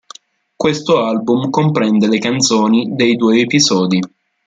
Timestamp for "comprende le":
1.51-2.17